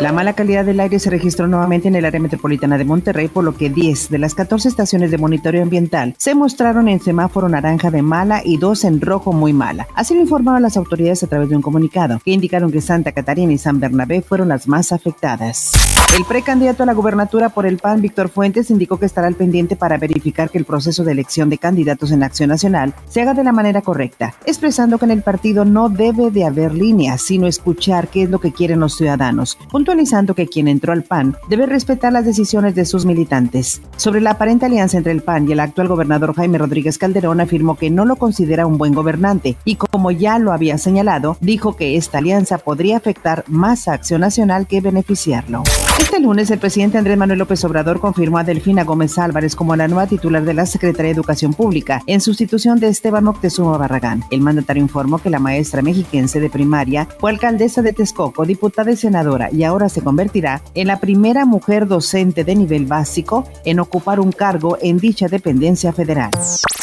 La 0.00 0.12
mala 0.12 0.34
calidad 0.34 0.64
del 0.64 0.78
aire 0.78 1.00
se 1.00 1.10
registró 1.10 1.48
nuevamente 1.48 1.88
en 1.88 1.96
el 1.96 2.04
área 2.04 2.20
metropolitana 2.20 2.78
de 2.78 2.84
Monterrey, 2.84 3.26
por 3.26 3.42
lo 3.42 3.56
que 3.56 3.68
10 3.68 4.10
de 4.10 4.18
las 4.18 4.36
14 4.36 4.68
estaciones 4.68 5.10
de 5.10 5.18
monitoreo 5.18 5.60
ambiental 5.60 6.14
se 6.18 6.36
mostraron 6.36 6.86
en 6.86 7.00
semáforo 7.00 7.48
naranja 7.48 7.90
de 7.90 8.00
mala 8.00 8.40
y 8.44 8.58
dos 8.58 8.84
en 8.84 9.00
rojo 9.00 9.32
muy 9.32 9.52
mala. 9.52 9.88
Así 9.96 10.14
lo 10.14 10.20
informaron 10.20 10.62
las 10.62 10.76
autoridades 10.76 11.24
a 11.24 11.26
través 11.26 11.48
de 11.48 11.56
un 11.56 11.62
comunicado, 11.62 12.20
que 12.24 12.30
indicaron 12.30 12.70
que 12.70 12.80
Santa 12.80 13.10
Catarina 13.10 13.52
y 13.52 13.58
San 13.58 13.80
Bernabé 13.80 14.22
fueron 14.22 14.50
las 14.50 14.68
más 14.68 14.92
afectadas. 14.92 15.72
El 16.16 16.24
precandidato 16.24 16.84
a 16.84 16.86
la 16.86 16.94
gubernatura 16.94 17.48
por 17.48 17.66
el 17.66 17.78
PAN, 17.78 18.00
Víctor 18.00 18.28
Fuentes, 18.28 18.70
indicó 18.70 19.00
que 19.00 19.06
estará 19.06 19.26
al 19.26 19.34
pendiente 19.34 19.74
para 19.74 19.98
verificar 19.98 20.48
que 20.48 20.58
el 20.58 20.64
proceso 20.64 21.02
de 21.02 21.10
elección 21.10 21.50
de 21.50 21.58
candidatos 21.58 22.12
en 22.12 22.20
la 22.20 22.26
Acción 22.26 22.50
Nacional 22.50 22.94
se 23.08 23.20
haga 23.20 23.34
de 23.34 23.42
la 23.42 23.52
manera 23.52 23.82
correcta, 23.82 24.34
expresando 24.46 24.98
que 24.98 25.06
en 25.06 25.10
el 25.10 25.22
partido 25.22 25.64
no 25.64 25.88
debe 25.88 26.30
de 26.30 26.44
haber 26.44 26.72
líneas, 26.72 27.20
sino 27.20 27.48
escuchar 27.48 28.06
qué 28.06 28.22
es 28.22 28.30
lo 28.30 28.38
que 28.38 28.52
quieren 28.52 28.78
los 28.78 28.96
ciudadanos, 28.96 29.58
puntualizando 29.88 30.34
que 30.34 30.48
quien 30.48 30.68
entró 30.68 30.92
al 30.92 31.02
PAN 31.02 31.34
debe 31.48 31.64
respetar 31.64 32.12
las 32.12 32.26
decisiones 32.26 32.74
de 32.74 32.84
sus 32.84 33.06
militantes. 33.06 33.80
Sobre 33.96 34.20
la 34.20 34.32
aparente 34.32 34.66
alianza 34.66 34.98
entre 34.98 35.12
el 35.12 35.22
PAN 35.22 35.48
y 35.48 35.52
el 35.52 35.60
actual 35.60 35.88
gobernador 35.88 36.34
Jaime 36.34 36.58
Rodríguez 36.58 36.98
Calderón, 36.98 37.40
afirmó 37.40 37.74
que 37.78 37.88
no 37.88 38.04
lo 38.04 38.16
considera 38.16 38.66
un 38.66 38.76
buen 38.76 38.92
gobernante 38.92 39.56
y 39.64 39.76
como 39.76 40.10
ya 40.10 40.38
lo 40.38 40.52
había 40.52 40.76
señalado, 40.76 41.38
dijo 41.40 41.74
que 41.74 41.96
esta 41.96 42.18
alianza 42.18 42.58
podría 42.58 42.98
afectar 42.98 43.44
más 43.48 43.88
a 43.88 43.94
Acción 43.94 44.20
Nacional 44.20 44.66
que 44.66 44.82
beneficiarlo. 44.82 45.62
Este 45.98 46.20
lunes, 46.20 46.50
el 46.50 46.58
presidente 46.58 46.98
Andrés 46.98 47.16
Manuel 47.16 47.38
López 47.38 47.64
Obrador 47.64 47.98
confirmó 47.98 48.38
a 48.38 48.44
Delfina 48.44 48.84
Gómez 48.84 49.18
Álvarez 49.18 49.56
como 49.56 49.74
la 49.74 49.88
nueva 49.88 50.06
titular 50.06 50.44
de 50.44 50.54
la 50.54 50.66
Secretaría 50.66 51.08
de 51.08 51.16
Educación 51.16 51.54
Pública, 51.54 52.02
en 52.06 52.20
sustitución 52.20 52.78
de 52.78 52.88
Esteban 52.88 53.24
Moctezuma 53.24 53.78
Barragán. 53.78 54.22
El 54.30 54.42
mandatario 54.42 54.82
informó 54.82 55.18
que 55.18 55.30
la 55.30 55.38
maestra 55.38 55.80
mexiquense 55.80 56.40
de 56.40 56.50
primaria 56.50 57.08
fue 57.18 57.30
alcaldesa 57.30 57.80
de 57.80 57.94
Texcoco, 57.94 58.44
diputada 58.44 58.92
y 58.92 58.96
senadora, 58.96 59.48
y 59.50 59.64
ahora 59.64 59.77
se 59.88 60.02
convertirá 60.02 60.62
en 60.74 60.88
la 60.88 60.98
primera 60.98 61.44
mujer 61.44 61.86
docente 61.86 62.42
de 62.42 62.56
nivel 62.56 62.86
básico 62.86 63.44
en 63.64 63.78
ocupar 63.78 64.18
un 64.18 64.32
cargo 64.32 64.78
en 64.80 64.98
dicha 64.98 65.28
dependencia 65.28 65.92
federal. 65.92 66.30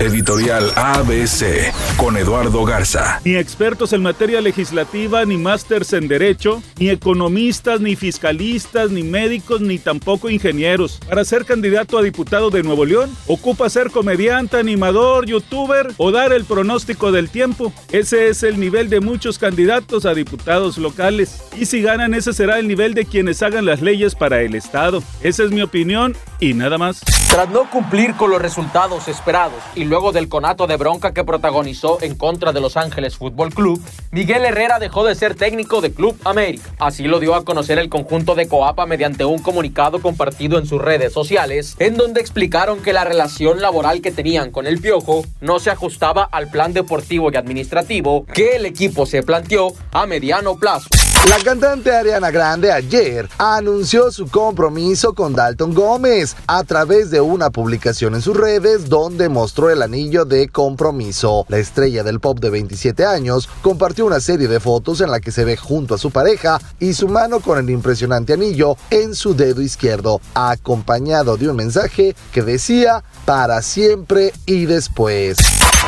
Editorial 0.00 0.72
ABC 0.76 1.74
con 1.98 2.16
Eduardo 2.16 2.64
Garza. 2.64 3.20
Ni 3.22 3.34
expertos 3.34 3.92
en 3.92 4.00
materia 4.00 4.40
legislativa, 4.40 5.26
ni 5.26 5.36
másters 5.36 5.92
en 5.92 6.08
derecho, 6.08 6.62
ni 6.78 6.88
economistas, 6.88 7.82
ni 7.82 7.96
fiscalistas, 7.96 8.90
ni 8.90 9.02
médicos, 9.02 9.60
ni 9.60 9.78
tampoco 9.78 10.30
ingenieros. 10.30 11.00
Para 11.06 11.22
ser 11.26 11.44
candidato 11.44 11.98
a 11.98 12.02
diputado 12.02 12.48
de 12.48 12.62
Nuevo 12.62 12.86
León, 12.86 13.14
ocupa 13.26 13.68
ser 13.68 13.90
comediante, 13.90 14.56
animador, 14.56 15.26
youtuber 15.26 15.92
o 15.98 16.10
dar 16.10 16.32
el 16.32 16.46
pronóstico 16.46 17.12
del 17.12 17.28
tiempo. 17.28 17.70
Ese 17.92 18.28
es 18.28 18.42
el 18.42 18.58
nivel 18.58 18.88
de 18.88 19.00
muchos 19.00 19.38
candidatos 19.38 20.06
a 20.06 20.14
diputados 20.14 20.78
locales. 20.78 21.42
Y 21.58 21.66
si 21.66 21.82
ganan, 21.82 22.14
ese 22.14 22.32
será 22.32 22.58
el 22.58 22.68
nivel 22.68 22.94
de 22.94 23.04
quienes 23.04 23.42
hagan 23.42 23.66
las 23.66 23.82
leyes 23.82 24.14
para 24.14 24.40
el 24.40 24.54
Estado. 24.54 25.02
Esa 25.20 25.44
es 25.44 25.50
mi 25.50 25.60
opinión 25.60 26.16
y 26.40 26.54
nada 26.54 26.78
más. 26.78 27.02
Tras 27.30 27.50
no 27.50 27.68
cumplir 27.70 28.14
con 28.14 28.30
los 28.30 28.40
resultados 28.40 29.06
esperados 29.06 29.62
y 29.76 29.89
luego 29.90 30.12
del 30.12 30.28
conato 30.28 30.68
de 30.68 30.76
bronca 30.76 31.12
que 31.12 31.24
protagonizó 31.24 31.98
en 32.00 32.14
contra 32.14 32.52
de 32.52 32.60
Los 32.60 32.76
Ángeles 32.76 33.16
Fútbol 33.16 33.52
Club, 33.52 33.82
Miguel 34.12 34.44
Herrera 34.44 34.78
dejó 34.78 35.04
de 35.04 35.16
ser 35.16 35.34
técnico 35.34 35.80
de 35.80 35.92
Club 35.92 36.16
América. 36.24 36.70
Así 36.78 37.08
lo 37.08 37.18
dio 37.18 37.34
a 37.34 37.44
conocer 37.44 37.80
el 37.80 37.88
conjunto 37.88 38.36
de 38.36 38.46
Coapa 38.46 38.86
mediante 38.86 39.24
un 39.24 39.40
comunicado 39.40 40.00
compartido 40.00 40.60
en 40.60 40.66
sus 40.66 40.80
redes 40.80 41.12
sociales, 41.12 41.74
en 41.80 41.96
donde 41.96 42.20
explicaron 42.20 42.80
que 42.80 42.92
la 42.92 43.04
relación 43.04 43.60
laboral 43.60 44.00
que 44.00 44.12
tenían 44.12 44.52
con 44.52 44.68
el 44.68 44.80
Piojo 44.80 45.24
no 45.40 45.58
se 45.58 45.70
ajustaba 45.70 46.22
al 46.22 46.48
plan 46.48 46.72
deportivo 46.72 47.32
y 47.32 47.36
administrativo 47.36 48.24
que 48.32 48.54
el 48.56 48.66
equipo 48.66 49.06
se 49.06 49.24
planteó 49.24 49.72
a 49.90 50.06
mediano 50.06 50.54
plazo. 50.54 50.88
La 51.28 51.36
cantante 51.44 51.94
Ariana 51.94 52.30
Grande 52.30 52.72
ayer 52.72 53.28
anunció 53.36 54.10
su 54.10 54.26
compromiso 54.28 55.14
con 55.14 55.34
Dalton 55.34 55.74
Gómez 55.74 56.34
a 56.46 56.64
través 56.64 57.10
de 57.10 57.20
una 57.20 57.50
publicación 57.50 58.14
en 58.14 58.22
sus 58.22 58.34
redes 58.34 58.88
donde 58.88 59.28
mostró 59.28 59.68
el 59.68 59.82
anillo 59.82 60.24
de 60.24 60.48
compromiso. 60.48 61.44
La 61.48 61.58
estrella 61.58 62.02
del 62.02 62.20
pop 62.20 62.40
de 62.40 62.48
27 62.48 63.04
años 63.04 63.50
compartió 63.60 64.06
una 64.06 64.20
serie 64.20 64.48
de 64.48 64.60
fotos 64.60 65.02
en 65.02 65.10
la 65.10 65.20
que 65.20 65.30
se 65.30 65.44
ve 65.44 65.58
junto 65.58 65.94
a 65.94 65.98
su 65.98 66.10
pareja 66.10 66.58
y 66.80 66.94
su 66.94 67.06
mano 67.06 67.40
con 67.40 67.58
el 67.58 67.68
impresionante 67.68 68.32
anillo 68.32 68.76
en 68.88 69.14
su 69.14 69.36
dedo 69.36 69.60
izquierdo, 69.60 70.22
acompañado 70.34 71.36
de 71.36 71.50
un 71.50 71.56
mensaje 71.56 72.16
que 72.32 72.42
decía 72.42 73.04
para 73.26 73.60
siempre 73.60 74.32
y 74.46 74.64
después. 74.64 75.38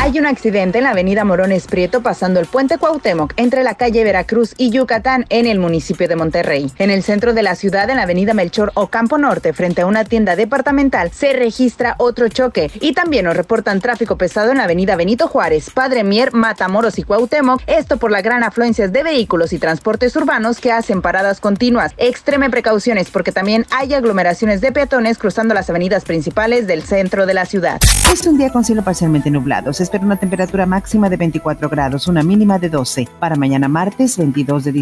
Hay 0.00 0.18
un 0.18 0.26
accidente 0.26 0.78
en 0.78 0.84
la 0.84 0.90
avenida 0.90 1.24
Morones 1.24 1.66
Prieto 1.66 2.02
pasando 2.02 2.40
el 2.40 2.46
puente 2.46 2.78
Cuauhtémoc 2.78 3.32
entre 3.36 3.62
la 3.62 3.74
calle 3.74 4.02
Veracruz 4.02 4.54
y 4.56 4.70
Yucatán 4.70 5.13
en 5.28 5.46
el 5.46 5.58
municipio 5.58 6.08
de 6.08 6.16
Monterrey. 6.16 6.70
En 6.78 6.90
el 6.90 7.02
centro 7.02 7.34
de 7.34 7.42
la 7.42 7.54
ciudad, 7.54 7.88
en 7.90 7.96
la 7.96 8.02
avenida 8.02 8.34
Melchor 8.34 8.72
Ocampo 8.74 9.18
Norte, 9.18 9.52
frente 9.52 9.82
a 9.82 9.86
una 9.86 10.04
tienda 10.04 10.36
departamental, 10.36 11.10
se 11.12 11.32
registra 11.32 11.94
otro 11.98 12.28
choque 12.28 12.70
y 12.80 12.92
también 12.92 13.24
nos 13.26 13.36
reportan 13.36 13.80
tráfico 13.80 14.16
pesado 14.16 14.50
en 14.50 14.58
la 14.58 14.64
avenida 14.64 14.96
Benito 14.96 15.28
Juárez, 15.28 15.70
Padre 15.70 16.04
Mier, 16.04 16.32
Matamoros 16.32 16.98
y 16.98 17.02
Cuauhtémoc, 17.02 17.62
esto 17.66 17.96
por 17.96 18.10
la 18.10 18.22
gran 18.22 18.42
afluencia 18.42 18.88
de 18.88 19.02
vehículos 19.02 19.52
y 19.52 19.58
transportes 19.58 20.16
urbanos 20.16 20.60
que 20.60 20.72
hacen 20.72 21.02
paradas 21.02 21.40
continuas. 21.40 21.92
Extreme 21.96 22.50
precauciones 22.50 23.10
porque 23.10 23.32
también 23.32 23.66
hay 23.70 23.94
aglomeraciones 23.94 24.60
de 24.60 24.72
peatones 24.72 25.18
cruzando 25.18 25.54
las 25.54 25.70
avenidas 25.70 26.04
principales 26.04 26.66
del 26.66 26.82
centro 26.82 27.26
de 27.26 27.34
la 27.34 27.46
ciudad. 27.46 27.80
Es 28.12 28.26
un 28.26 28.38
día 28.38 28.50
con 28.50 28.64
cielo 28.64 28.82
parcialmente 28.82 29.30
nublado. 29.30 29.72
Se 29.72 29.82
espera 29.82 30.04
una 30.04 30.16
temperatura 30.16 30.66
máxima 30.66 31.08
de 31.08 31.16
24 31.16 31.68
grados, 31.68 32.08
una 32.08 32.22
mínima 32.22 32.58
de 32.58 32.68
12. 32.68 33.08
Para 33.18 33.36
mañana 33.36 33.68
martes 33.68 34.18
22 34.18 34.64
de 34.64 34.72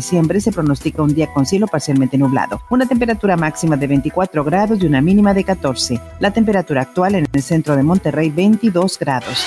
se 0.41 0.53
pronostica 0.53 1.03
un 1.03 1.15
día 1.15 1.33
con 1.33 1.47
cielo 1.47 1.67
parcialmente 1.67 2.19
nublado. 2.19 2.63
Una 2.71 2.87
temperatura 2.87 3.37
máxima 3.37 3.77
de 3.77 3.87
24 3.87 4.45
grados 4.45 4.83
y 4.83 4.87
una 4.87 5.01
mínima 5.01 5.35
de 5.35 5.45
14. 5.45 6.01
La 6.21 6.31
temperatura 6.31 6.83
actual 6.83 7.15
en 7.15 7.27
el 7.33 7.43
centro 7.43 7.77
de 7.77 7.83
Monterrey 7.83 8.31
22 8.31 8.99
grados. 8.99 9.47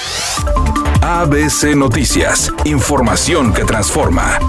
ABC 1.01 1.75
Noticias. 1.75 2.51
Información 2.65 3.53
que 3.53 3.63
transforma. 3.63 4.39